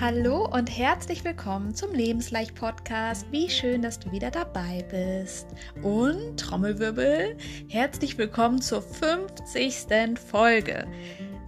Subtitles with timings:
[0.00, 3.26] Hallo und herzlich willkommen zum Lebensleicht Podcast.
[3.32, 5.48] Wie schön, dass du wieder dabei bist.
[5.82, 7.36] Und Trommelwirbel,
[7.68, 10.16] herzlich willkommen zur 50.
[10.30, 10.86] Folge.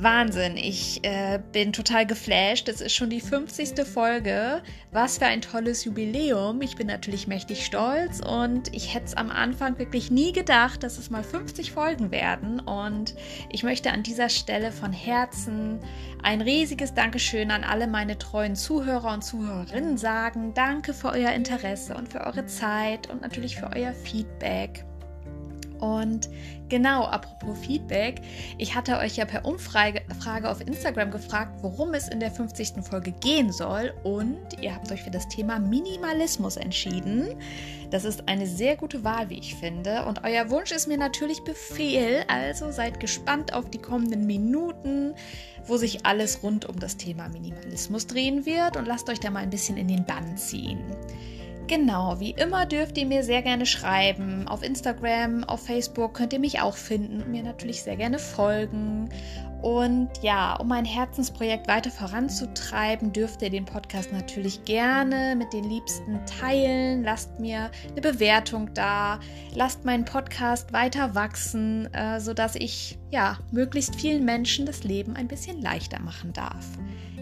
[0.02, 2.68] Wahnsinn, ich äh, bin total geflasht.
[2.68, 3.86] Es ist schon die 50.
[3.86, 4.62] Folge.
[4.92, 6.62] Was für ein tolles Jubiläum.
[6.62, 10.96] Ich bin natürlich mächtig stolz und ich hätte es am Anfang wirklich nie gedacht, dass
[10.96, 12.60] es mal 50 Folgen werden.
[12.60, 13.14] Und
[13.50, 15.80] ich möchte an dieser Stelle von Herzen
[16.22, 20.54] ein riesiges Dankeschön an alle meine treuen Zuhörer und Zuhörerinnen sagen.
[20.54, 24.84] Danke für euer Interesse und für eure Zeit und natürlich für euer Feedback.
[25.80, 26.28] Und
[26.68, 28.20] genau, apropos Feedback,
[28.58, 30.02] ich hatte euch ja per Umfrage
[30.48, 32.82] auf Instagram gefragt, worum es in der 50.
[32.82, 33.92] Folge gehen soll.
[34.02, 37.36] Und ihr habt euch für das Thema Minimalismus entschieden.
[37.90, 40.04] Das ist eine sehr gute Wahl, wie ich finde.
[40.06, 42.24] Und euer Wunsch ist mir natürlich Befehl.
[42.28, 45.14] Also seid gespannt auf die kommenden Minuten,
[45.64, 48.76] wo sich alles rund um das Thema Minimalismus drehen wird.
[48.76, 50.80] Und lasst euch da mal ein bisschen in den Bann ziehen.
[51.70, 54.48] Genau, wie immer dürft ihr mir sehr gerne schreiben.
[54.48, 59.08] Auf Instagram, auf Facebook könnt ihr mich auch finden und mir natürlich sehr gerne folgen.
[59.62, 65.62] Und ja, um mein Herzensprojekt weiter voranzutreiben, dürft ihr den Podcast natürlich gerne mit den
[65.62, 67.04] Liebsten teilen.
[67.04, 69.20] Lasst mir eine Bewertung da.
[69.54, 75.28] Lasst meinen Podcast weiter wachsen, äh, sodass ich ja möglichst vielen Menschen das Leben ein
[75.28, 76.66] bisschen leichter machen darf.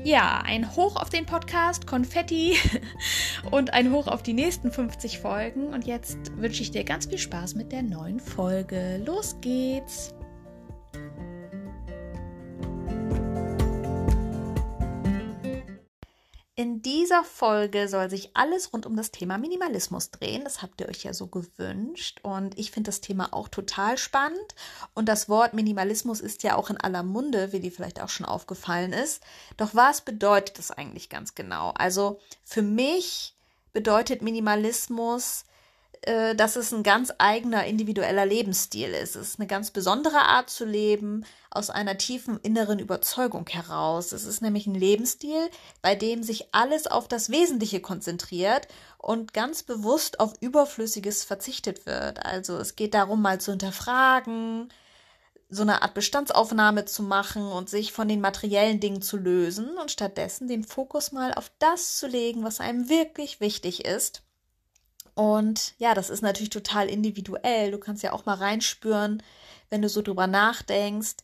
[0.08, 2.56] Ja, ein Hoch auf den Podcast, Konfetti
[3.50, 5.66] und ein Hoch auf die nächsten 50 Folgen.
[5.74, 9.02] Und jetzt wünsche ich dir ganz viel Spaß mit der neuen Folge.
[9.04, 10.14] Los geht's!
[16.58, 20.42] In dieser Folge soll sich alles rund um das Thema Minimalismus drehen.
[20.42, 22.18] Das habt ihr euch ja so gewünscht.
[22.24, 24.56] Und ich finde das Thema auch total spannend.
[24.92, 28.26] Und das Wort Minimalismus ist ja auch in aller Munde, wie dir vielleicht auch schon
[28.26, 29.22] aufgefallen ist.
[29.56, 31.70] Doch was bedeutet das eigentlich ganz genau?
[31.76, 33.36] Also für mich
[33.72, 35.44] bedeutet Minimalismus
[36.02, 39.16] äh, dass es ein ganz eigener individueller Lebensstil ist.
[39.16, 44.12] Es ist eine ganz besondere Art zu leben, aus einer tiefen inneren Überzeugung heraus.
[44.12, 45.50] Es ist nämlich ein Lebensstil,
[45.82, 52.24] bei dem sich alles auf das Wesentliche konzentriert und ganz bewusst auf Überflüssiges verzichtet wird.
[52.24, 54.68] Also es geht darum, mal zu hinterfragen,
[55.50, 59.90] so eine Art Bestandsaufnahme zu machen und sich von den materiellen Dingen zu lösen und
[59.90, 64.22] stattdessen den Fokus mal auf das zu legen, was einem wirklich wichtig ist
[65.18, 67.72] und ja, das ist natürlich total individuell.
[67.72, 69.20] Du kannst ja auch mal reinspüren,
[69.68, 71.16] wenn du so drüber nachdenkst,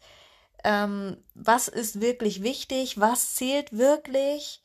[0.64, 4.64] ähm, was ist wirklich wichtig, was zählt wirklich.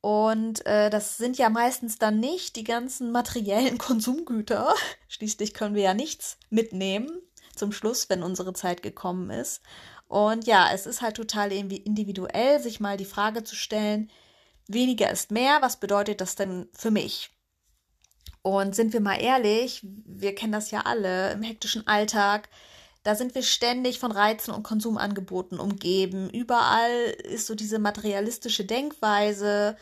[0.00, 4.72] Und äh, das sind ja meistens dann nicht die ganzen materiellen Konsumgüter.
[5.08, 7.10] Schließlich können wir ja nichts mitnehmen
[7.56, 9.60] zum Schluss, wenn unsere Zeit gekommen ist.
[10.06, 14.08] Und ja, es ist halt total individuell, sich mal die Frage zu stellen,
[14.68, 17.32] weniger ist mehr, was bedeutet das denn für mich?
[18.48, 22.48] Und sind wir mal ehrlich, wir kennen das ja alle im hektischen Alltag.
[23.02, 26.30] Da sind wir ständig von Reizen und Konsumangeboten umgeben.
[26.30, 26.92] Überall
[27.24, 29.76] ist so diese materialistische Denkweise.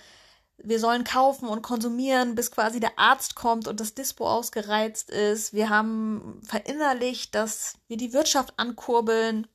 [0.58, 5.52] Wir sollen kaufen und konsumieren, bis quasi der Arzt kommt und das Dispo ausgereizt ist.
[5.52, 9.46] Wir haben verinnerlicht, dass wir die Wirtschaft ankurbeln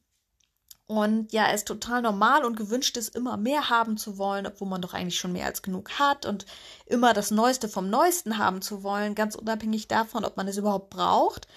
[0.91, 4.81] und ja, es total normal und gewünscht ist, immer mehr haben zu wollen, obwohl man
[4.81, 6.45] doch eigentlich schon mehr als genug hat und
[6.85, 10.89] immer das Neueste vom Neuesten haben zu wollen, ganz unabhängig davon, ob man es überhaupt
[10.89, 11.47] braucht.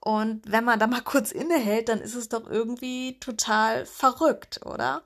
[0.00, 5.02] Und wenn man da mal kurz innehält, dann ist es doch irgendwie total verrückt, oder?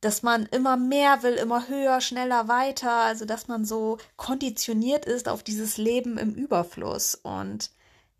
[0.00, 5.28] Dass man immer mehr will, immer höher, schneller, weiter, also dass man so konditioniert ist
[5.28, 7.14] auf dieses Leben im Überfluss.
[7.14, 7.72] Und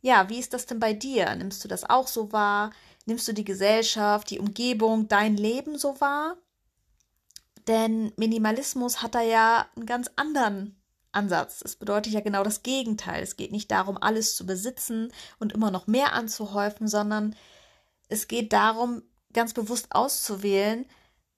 [0.02, 1.34] ja, wie ist das denn bei dir?
[1.34, 2.72] Nimmst du das auch so wahr?
[3.08, 6.36] Nimmst du die Gesellschaft, die Umgebung, dein Leben so wahr?
[7.66, 10.78] Denn Minimalismus hat da ja einen ganz anderen
[11.10, 11.62] Ansatz.
[11.64, 13.22] Es bedeutet ja genau das Gegenteil.
[13.22, 17.34] Es geht nicht darum, alles zu besitzen und immer noch mehr anzuhäufen, sondern
[18.08, 19.00] es geht darum,
[19.32, 20.84] ganz bewusst auszuwählen,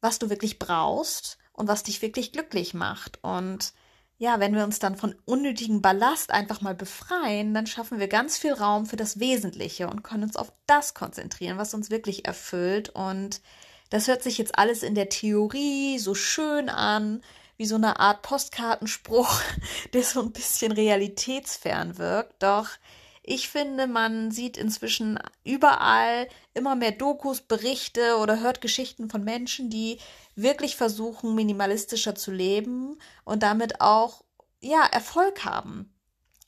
[0.00, 3.22] was du wirklich brauchst und was dich wirklich glücklich macht.
[3.22, 3.74] Und
[4.20, 8.36] ja, wenn wir uns dann von unnötigem Ballast einfach mal befreien, dann schaffen wir ganz
[8.36, 12.90] viel Raum für das Wesentliche und können uns auf das konzentrieren, was uns wirklich erfüllt.
[12.90, 13.40] Und
[13.88, 17.22] das hört sich jetzt alles in der Theorie so schön an,
[17.56, 19.40] wie so eine Art Postkartenspruch,
[19.94, 22.42] der so ein bisschen realitätsfern wirkt.
[22.42, 22.68] Doch
[23.30, 29.70] ich finde, man sieht inzwischen überall immer mehr Dokus, Berichte oder hört Geschichten von Menschen,
[29.70, 29.98] die
[30.34, 34.24] wirklich versuchen, minimalistischer zu leben und damit auch
[34.60, 35.94] ja Erfolg haben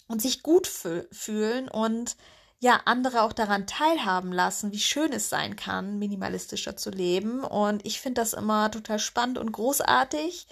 [0.09, 2.17] und sich gut fühlen und
[2.59, 7.45] ja andere auch daran teilhaben lassen, wie schön es sein kann, minimalistischer zu leben.
[7.45, 10.49] Und ich finde das immer total spannend und großartig,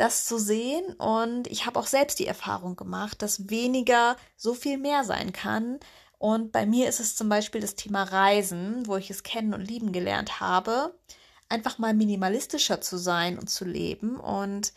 [0.00, 0.94] das zu sehen.
[0.94, 5.78] Und ich habe auch selbst die Erfahrung gemacht, dass weniger so viel mehr sein kann.
[6.18, 9.62] Und bei mir ist es zum Beispiel das Thema Reisen, wo ich es kennen und
[9.62, 10.94] lieben gelernt habe,
[11.48, 14.18] einfach mal minimalistischer zu sein und zu leben.
[14.18, 14.72] Und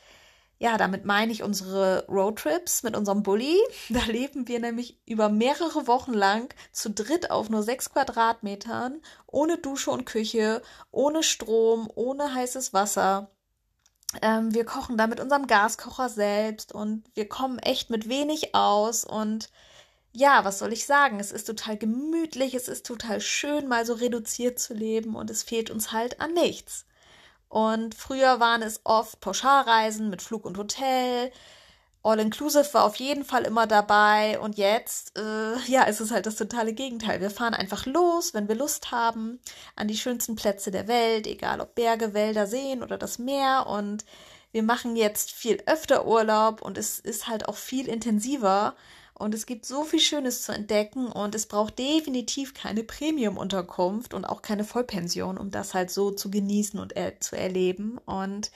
[0.59, 3.57] ja, damit meine ich unsere Roadtrips mit unserem Bulli.
[3.89, 9.57] Da leben wir nämlich über mehrere Wochen lang zu dritt auf nur sechs Quadratmetern, ohne
[9.57, 10.61] Dusche und Küche,
[10.91, 13.29] ohne Strom, ohne heißes Wasser.
[14.21, 19.03] Ähm, wir kochen da mit unserem Gaskocher selbst und wir kommen echt mit wenig aus
[19.05, 19.49] und
[20.15, 21.19] ja, was soll ich sagen?
[21.19, 25.41] Es ist total gemütlich, es ist total schön, mal so reduziert zu leben und es
[25.43, 26.85] fehlt uns halt an nichts.
[27.49, 31.31] Und früher waren es oft Pauschalreisen mit Flug und Hotel.
[32.03, 34.37] All-Inclusive war auf jeden Fall immer dabei.
[34.39, 37.21] Und jetzt, äh, ja, ist es halt das totale Gegenteil.
[37.21, 39.39] Wir fahren einfach los, wenn wir Lust haben,
[39.77, 43.67] an die schönsten Plätze der Welt, egal ob Berge, Wälder, Seen oder das Meer.
[43.67, 44.03] Und
[44.51, 48.75] wir machen jetzt viel öfter Urlaub und es ist halt auch viel intensiver.
[49.15, 54.25] Und es gibt so viel Schönes zu entdecken und es braucht definitiv keine Premium-Unterkunft und
[54.25, 57.99] auch keine Vollpension, um das halt so zu genießen und er zu erleben.
[58.05, 58.51] Und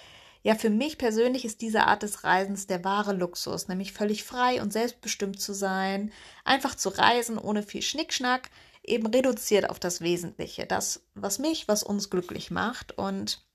[0.47, 4.61] ja, für mich persönlich ist diese Art des Reisens der wahre Luxus, nämlich völlig frei
[4.61, 6.13] und selbstbestimmt zu sein,
[6.45, 8.49] einfach zu reisen ohne viel Schnickschnack,
[8.81, 13.45] eben reduziert auf das Wesentliche, das, was mich, was uns glücklich macht und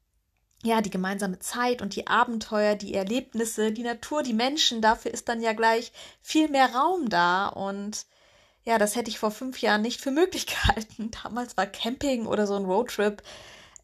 [0.62, 5.30] ja, die gemeinsame Zeit und die Abenteuer, die Erlebnisse, die Natur, die Menschen, dafür ist
[5.30, 8.04] dann ja gleich viel mehr Raum da und
[8.64, 11.10] ja, das hätte ich vor fünf Jahren nicht für möglich gehalten.
[11.22, 13.22] Damals war Camping oder so ein Roadtrip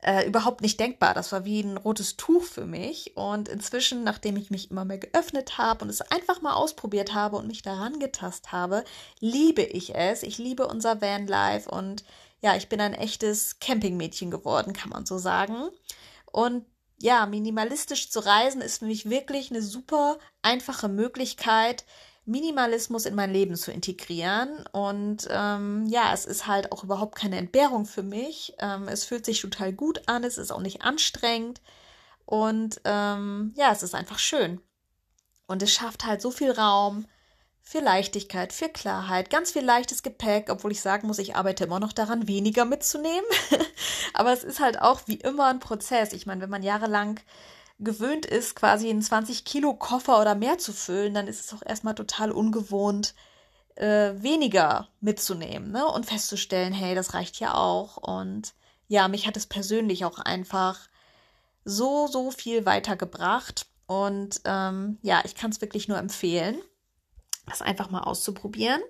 [0.00, 1.14] äh, überhaupt nicht denkbar.
[1.14, 3.16] Das war wie ein rotes Tuch für mich.
[3.16, 7.36] Und inzwischen, nachdem ich mich immer mehr geöffnet habe und es einfach mal ausprobiert habe
[7.36, 8.84] und mich daran getastet habe,
[9.20, 10.22] liebe ich es.
[10.22, 12.04] Ich liebe unser Vanlife und
[12.40, 15.68] ja, ich bin ein echtes Campingmädchen geworden, kann man so sagen.
[16.30, 16.64] Und
[17.00, 21.84] ja, minimalistisch zu reisen ist für mich wirklich eine super einfache Möglichkeit,
[22.28, 24.64] Minimalismus in mein Leben zu integrieren.
[24.72, 28.54] Und ähm, ja, es ist halt auch überhaupt keine Entbehrung für mich.
[28.58, 31.60] Ähm, es fühlt sich total gut an, es ist auch nicht anstrengend.
[32.26, 34.60] Und ähm, ja, es ist einfach schön.
[35.46, 37.06] Und es schafft halt so viel Raum
[37.62, 41.80] für Leichtigkeit, für Klarheit, ganz viel leichtes Gepäck, obwohl ich sagen muss, ich arbeite immer
[41.80, 43.24] noch daran, weniger mitzunehmen.
[44.12, 46.12] Aber es ist halt auch wie immer ein Prozess.
[46.12, 47.20] Ich meine, wenn man jahrelang
[47.78, 51.64] gewöhnt ist, quasi einen 20 Kilo Koffer oder mehr zu füllen, dann ist es auch
[51.64, 53.14] erstmal total ungewohnt,
[53.76, 55.86] äh, weniger mitzunehmen ne?
[55.86, 57.96] und festzustellen, hey, das reicht ja auch.
[57.96, 58.54] Und
[58.88, 60.88] ja, mich hat es persönlich auch einfach
[61.64, 63.66] so, so viel weitergebracht.
[63.86, 66.60] Und ähm, ja, ich kann es wirklich nur empfehlen,
[67.46, 68.82] das einfach mal auszuprobieren.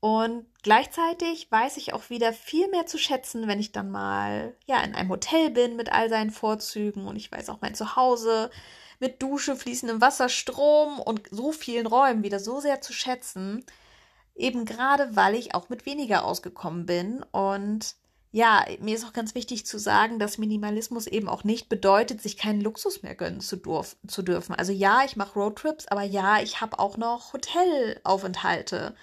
[0.00, 4.82] Und gleichzeitig weiß ich auch wieder viel mehr zu schätzen, wenn ich dann mal ja
[4.82, 8.50] in einem Hotel bin mit all seinen Vorzügen und ich weiß auch mein Zuhause
[8.98, 13.64] mit Dusche, fließendem Wasser, Strom und so vielen Räumen wieder so sehr zu schätzen.
[14.34, 17.24] Eben gerade, weil ich auch mit weniger ausgekommen bin.
[17.30, 17.94] Und
[18.32, 22.36] ja, mir ist auch ganz wichtig zu sagen, dass Minimalismus eben auch nicht bedeutet, sich
[22.36, 23.60] keinen Luxus mehr gönnen zu,
[24.08, 24.56] zu dürfen.
[24.56, 28.96] Also ja, ich mache Roadtrips, aber ja, ich habe auch noch Hotelaufenthalte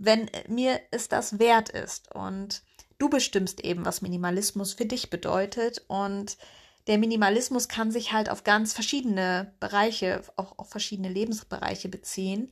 [0.00, 2.12] wenn mir es das wert ist.
[2.14, 2.62] Und
[2.98, 5.84] du bestimmst eben, was Minimalismus für dich bedeutet.
[5.88, 6.38] Und
[6.86, 12.50] der Minimalismus kann sich halt auf ganz verschiedene Bereiche, auch auf verschiedene Lebensbereiche beziehen.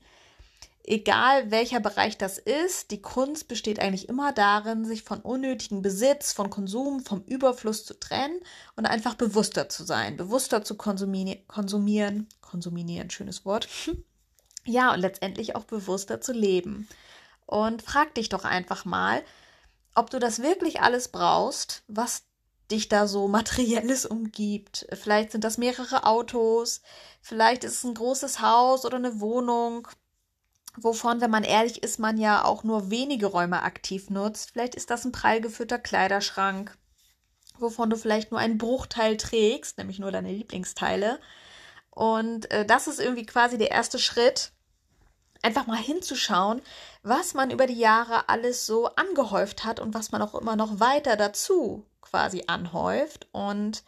[0.85, 6.33] Egal welcher Bereich das ist, die Kunst besteht eigentlich immer darin, sich von unnötigem Besitz,
[6.33, 8.38] von Konsum, vom Überfluss zu trennen
[8.76, 13.69] und einfach bewusster zu sein, bewusster zu konsumieren, konsumieren, konsumieren, schönes Wort.
[14.64, 16.87] Ja, und letztendlich auch bewusster zu leben
[17.49, 19.25] und frag dich doch einfach mal,
[19.95, 22.25] ob du das wirklich alles brauchst, was
[22.71, 24.87] dich da so materielles umgibt.
[24.93, 26.83] Vielleicht sind das mehrere Autos,
[27.23, 29.88] vielleicht ist es ein großes Haus oder eine Wohnung,
[30.76, 34.50] wovon, wenn man ehrlich ist, man ja auch nur wenige Räume aktiv nutzt.
[34.50, 36.76] Vielleicht ist das ein prall geführter Kleiderschrank,
[37.59, 41.19] wovon du vielleicht nur einen Bruchteil trägst, nämlich nur deine Lieblingsteile.
[41.88, 44.52] Und äh, das ist irgendwie quasi der erste Schritt,
[45.42, 46.62] einfach mal hinzuschauen,
[47.02, 50.80] was man über die Jahre alles so angehäuft hat und was man auch immer noch
[50.80, 53.28] weiter dazu quasi anhäuft.
[53.33, 53.85] Und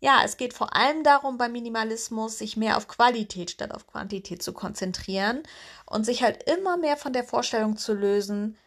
[0.00, 4.42] ja, es geht vor allem darum, beim Minimalismus sich mehr auf Qualität statt auf Quantität
[4.42, 5.42] zu konzentrieren
[5.86, 8.58] und sich halt immer mehr von der Vorstellung zu lösen,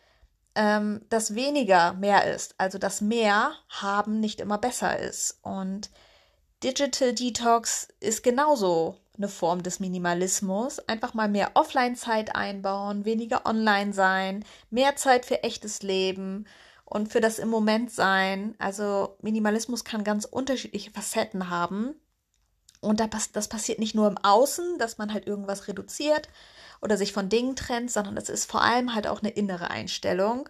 [0.56, 5.40] ähm, dass weniger mehr ist, also dass mehr haben nicht immer besser ist.
[5.42, 5.90] Und
[6.64, 10.80] Digital Detox ist genauso eine Form des Minimalismus.
[10.80, 16.46] Einfach mal mehr Offline-Zeit einbauen, weniger online sein, mehr Zeit für echtes Leben
[16.86, 18.56] und für das im Moment sein.
[18.60, 21.96] Also Minimalismus kann ganz unterschiedliche Facetten haben.
[22.82, 23.02] Und
[23.34, 26.30] das passiert nicht nur im Außen, dass man halt irgendwas reduziert
[26.82, 30.48] oder sich von Dingen trennt, sondern es ist vor allem halt auch eine innere Einstellung.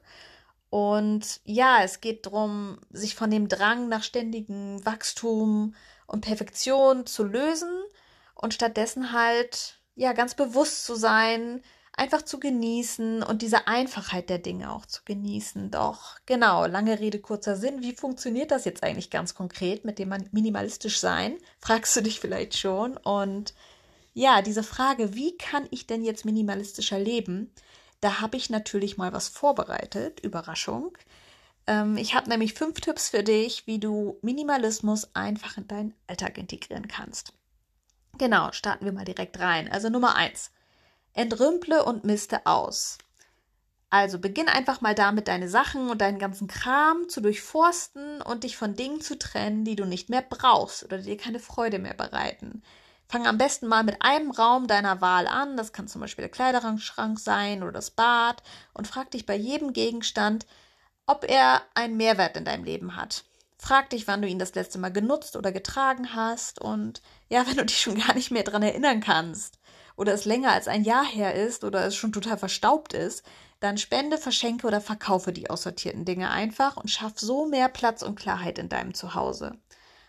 [0.69, 5.75] Und ja, es geht darum, sich von dem Drang nach ständigem Wachstum
[6.07, 7.84] und Perfektion zu lösen
[8.45, 14.37] und stattdessen halt ja ganz bewusst zu sein, einfach zu genießen und diese Einfachheit der
[14.37, 15.71] Dinge auch zu genießen.
[15.71, 17.81] Doch, genau, lange Rede, kurzer Sinn.
[17.81, 21.37] Wie funktioniert das jetzt eigentlich ganz konkret mit dem minimalistisch sein?
[21.59, 22.97] Fragst du dich vielleicht schon.
[22.97, 23.55] Und
[24.13, 27.51] ja, diese Frage, wie kann ich denn jetzt minimalistischer leben?
[27.99, 30.19] Da habe ich natürlich mal was vorbereitet.
[30.19, 30.95] Überraschung.
[31.65, 36.37] Ähm, ich habe nämlich fünf Tipps für dich, wie du Minimalismus einfach in deinen Alltag
[36.37, 37.33] integrieren kannst.
[38.17, 39.71] Genau, starten wir mal direkt rein.
[39.71, 40.51] Also Nummer eins
[41.15, 42.97] entrümple und miste aus.
[43.89, 48.57] Also beginn einfach mal damit, deine Sachen und deinen ganzen Kram zu durchforsten und dich
[48.57, 52.61] von Dingen zu trennen, die du nicht mehr brauchst oder dir keine Freude mehr bereiten.
[53.07, 56.31] Fang am besten mal mit einem Raum deiner Wahl an, das kann zum Beispiel der
[56.31, 58.41] Kleiderschrank sein oder das Bad,
[58.73, 60.45] und frag dich bei jedem Gegenstand,
[61.05, 63.23] ob er einen Mehrwert in deinem Leben hat.
[63.65, 67.57] Frag dich, wann du ihn das letzte Mal genutzt oder getragen hast und ja, wenn
[67.57, 69.57] du dich schon gar nicht mehr dran erinnern kannst
[69.95, 73.25] oder es länger als ein Jahr her ist oder es schon total verstaubt ist,
[73.61, 78.13] dann spende, verschenke oder verkaufe die aussortierten Dinge einfach und schaff so mehr Platz und
[78.19, 79.57] Klarheit in deinem Zuhause.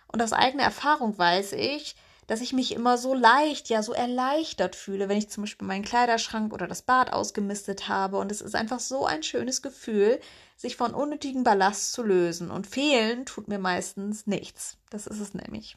[0.06, 1.96] Und aus eigener Erfahrung weiß ich,
[2.26, 5.84] dass ich mich immer so leicht, ja, so erleichtert fühle, wenn ich zum Beispiel meinen
[5.84, 8.18] Kleiderschrank oder das Bad ausgemistet habe.
[8.18, 10.20] Und es ist einfach so ein schönes Gefühl,
[10.56, 12.50] sich von unnötigen Ballast zu lösen.
[12.50, 14.76] Und fehlen tut mir meistens nichts.
[14.90, 15.76] Das ist es nämlich.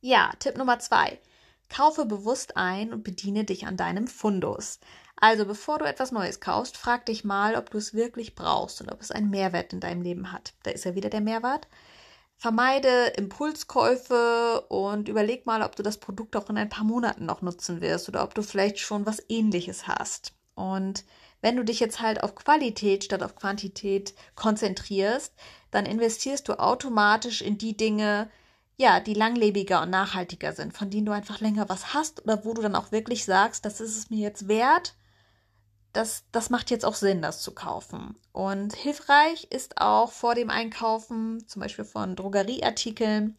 [0.00, 1.18] Ja, Tipp Nummer zwei.
[1.68, 4.78] Kaufe bewusst ein und bediene dich an deinem Fundus.
[5.16, 8.90] Also bevor du etwas Neues kaufst, frag dich mal, ob du es wirklich brauchst und
[8.90, 10.52] ob es einen Mehrwert in deinem Leben hat.
[10.64, 11.68] Da ist ja wieder der Mehrwert.
[12.36, 17.40] Vermeide Impulskäufe und überleg mal, ob du das Produkt auch in ein paar Monaten noch
[17.40, 20.32] nutzen wirst oder ob du vielleicht schon was ähnliches hast.
[20.54, 21.04] Und
[21.40, 25.32] wenn du dich jetzt halt auf Qualität statt auf Quantität konzentrierst,
[25.70, 28.30] dann investierst du automatisch in die Dinge,
[28.76, 32.54] ja, die langlebiger und nachhaltiger sind, von denen du einfach länger was hast oder wo
[32.54, 34.94] du dann auch wirklich sagst, das ist es mir jetzt wert,
[35.92, 38.16] das, das macht jetzt auch Sinn, das zu kaufen.
[38.32, 43.36] Und hilfreich ist auch vor dem Einkaufen, zum Beispiel von Drogerieartikeln,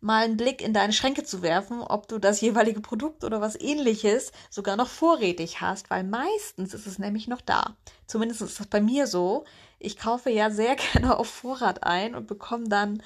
[0.00, 3.58] mal einen Blick in deine Schränke zu werfen, ob du das jeweilige Produkt oder was
[3.58, 7.76] ähnliches sogar noch vorrätig hast, weil meistens ist es nämlich noch da.
[8.06, 9.44] Zumindest ist das bei mir so.
[9.78, 13.02] Ich kaufe ja sehr gerne auf Vorrat ein und bekomme dann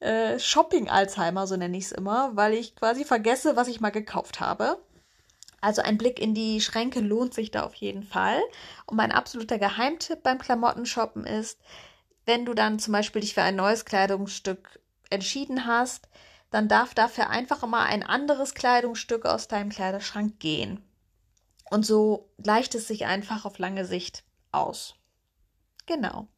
[0.00, 4.40] äh, Shopping-Alzheimer, so nenne ich es immer, weil ich quasi vergesse, was ich mal gekauft
[4.40, 4.78] habe.
[5.60, 8.40] Also ein Blick in die Schränke lohnt sich da auf jeden Fall.
[8.86, 11.60] Und mein absoluter Geheimtipp beim Klamottenshoppen ist,
[12.24, 16.08] wenn du dann zum Beispiel dich für ein neues Kleidungsstück entschieden hast,
[16.50, 20.82] dann darf dafür einfach immer ein anderes Kleidungsstück aus deinem Kleiderschrank gehen.
[21.70, 24.94] Und so gleicht es sich einfach auf lange Sicht aus.
[25.86, 26.28] Genau.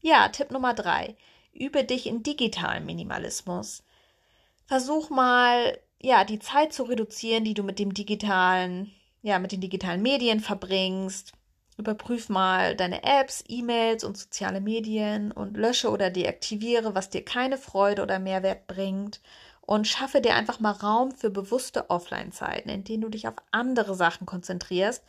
[0.00, 1.16] Ja, Tipp Nummer drei.
[1.52, 3.82] Übe dich in digitalen Minimalismus.
[4.66, 8.92] Versuch mal, ja, die Zeit zu reduzieren, die du mit dem digitalen,
[9.22, 11.32] ja, mit den digitalen Medien verbringst.
[11.76, 17.58] Überprüf mal deine Apps, E-Mails und soziale Medien und lösche oder deaktiviere, was dir keine
[17.58, 19.20] Freude oder Mehrwert bringt.
[19.60, 23.94] Und schaffe dir einfach mal Raum für bewusste Offline-Zeiten, in denen du dich auf andere
[23.94, 25.02] Sachen konzentrierst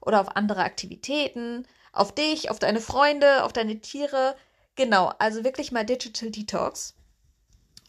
[0.00, 4.34] oder auf andere Aktivitäten, auf dich, auf deine Freunde, auf deine Tiere,
[4.80, 6.94] Genau, also wirklich mal Digital Detox.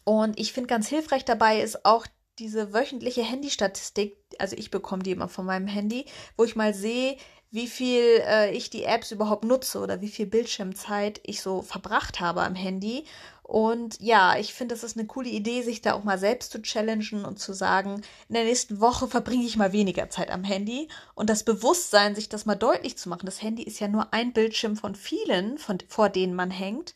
[0.04, 2.06] Und ich finde ganz hilfreich dabei ist auch
[2.42, 4.18] diese wöchentliche Handystatistik.
[4.40, 6.06] Also ich bekomme die immer von meinem Handy,
[6.36, 7.18] wo ich mal sehe,
[7.52, 12.20] wie viel äh, ich die Apps überhaupt nutze oder wie viel Bildschirmzeit ich so verbracht
[12.20, 13.06] habe am Handy.
[13.44, 16.62] Und ja, ich finde, es ist eine coole Idee, sich da auch mal selbst zu
[16.62, 20.88] challengen und zu sagen, in der nächsten Woche verbringe ich mal weniger Zeit am Handy.
[21.14, 24.32] Und das Bewusstsein, sich das mal deutlich zu machen, das Handy ist ja nur ein
[24.32, 26.96] Bildschirm von vielen, von, vor denen man hängt,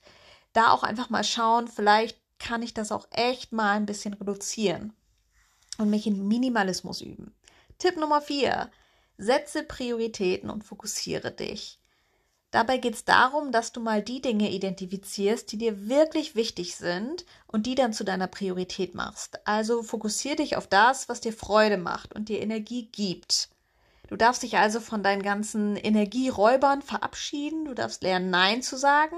[0.53, 4.93] da auch einfach mal schauen, vielleicht kann ich das auch echt mal ein bisschen reduzieren
[5.77, 7.33] und mich in Minimalismus üben.
[7.77, 8.69] Tipp Nummer vier
[9.17, 11.79] Setze Prioritäten und fokussiere dich.
[12.51, 17.25] Dabei geht es darum, dass du mal die Dinge identifizierst, die dir wirklich wichtig sind
[17.47, 19.45] und die dann zu deiner Priorität machst.
[19.45, 23.49] Also fokussiere dich auf das, was dir Freude macht und dir Energie gibt.
[24.07, 27.65] Du darfst dich also von deinen ganzen Energieräubern verabschieden.
[27.65, 29.17] Du darfst lernen, Nein zu sagen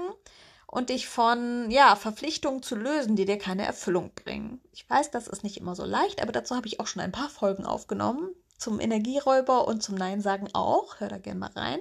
[0.70, 4.60] und dich von ja, Verpflichtungen zu lösen, die dir keine Erfüllung bringen.
[4.72, 7.10] Ich weiß, das ist nicht immer so leicht, aber dazu habe ich auch schon ein
[7.10, 11.00] paar Folgen aufgenommen zum Energieräuber und zum Nein sagen auch.
[11.00, 11.80] Hör da gerne mal rein.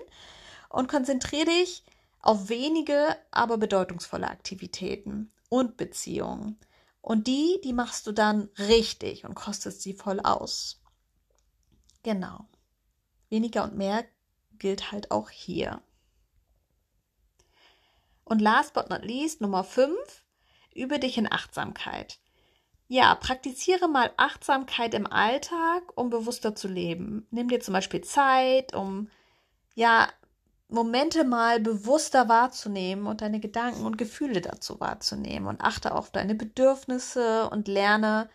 [0.69, 1.83] Und konzentriere dich
[2.21, 6.57] auf wenige, aber bedeutungsvolle Aktivitäten und Beziehungen.
[7.01, 10.81] Und die, die machst du dann richtig und kostest sie voll aus.
[12.03, 12.45] Genau.
[13.29, 14.05] Weniger und mehr
[14.59, 15.81] gilt halt auch hier.
[18.27, 19.95] Und last but not least, Nummer 5,
[20.75, 22.19] übe dich in Achtsamkeit.
[22.89, 27.25] Ja, praktiziere mal Achtsamkeit im Alltag, um bewusster zu leben.
[27.31, 29.09] Nimm dir zum Beispiel Zeit, um
[29.75, 30.07] ja
[30.69, 36.35] Momente mal bewusster wahrzunehmen und deine Gedanken und Gefühle dazu wahrzunehmen und achte auf deine
[36.35, 38.29] Bedürfnisse und lerne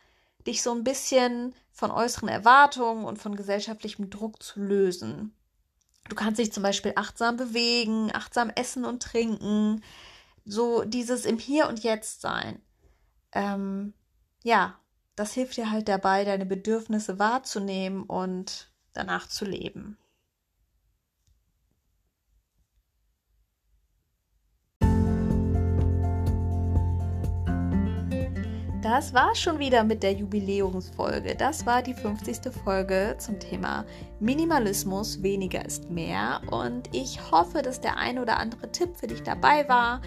[0.46, 5.34] dich so ein bisschen von äußeren Erwartungen und von gesellschaftlichem Druck zu lösen.
[6.08, 9.82] Du kannst dich zum Beispiel achtsam bewegen, achtsam essen und trinken,
[10.44, 12.60] so dieses im Hier und Jetzt sein.
[13.32, 13.94] Ähm,
[14.42, 14.78] ja,
[15.16, 19.96] das hilft dir halt dabei, deine Bedürfnisse wahrzunehmen und danach zu leben.
[28.82, 31.36] Das war schon wieder mit der Jubiläumsfolge.
[31.36, 32.52] Das war die 50.
[32.64, 33.84] Folge zum Thema
[34.18, 36.40] Minimalismus, weniger ist mehr.
[36.50, 40.00] Und ich hoffe, dass der ein oder andere Tipp für dich dabei war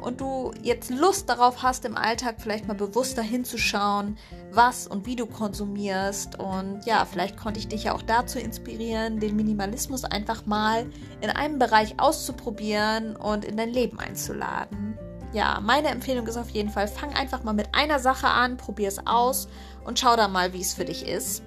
[0.00, 4.16] und du jetzt Lust darauf hast, im Alltag vielleicht mal bewusster hinzuschauen,
[4.50, 6.38] was und wie du konsumierst.
[6.38, 10.86] Und ja, vielleicht konnte ich dich ja auch dazu inspirieren, den Minimalismus einfach mal
[11.20, 14.98] in einem Bereich auszuprobieren und in dein Leben einzuladen
[15.34, 18.88] ja, meine Empfehlung ist auf jeden Fall, fang einfach mal mit einer Sache an, probier
[18.88, 19.48] es aus
[19.84, 21.42] und schau dann mal, wie es für dich ist.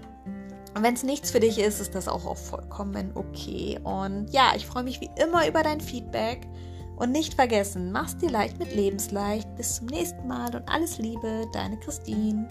[0.76, 3.80] Und wenn es nichts für dich ist, ist das auch, auch vollkommen okay.
[3.84, 6.48] Und ja, ich freue mich wie immer über dein Feedback.
[6.98, 9.56] Und nicht vergessen, mach's dir leicht mit Lebensleicht.
[9.56, 12.48] Bis zum nächsten Mal und alles Liebe, deine Christine.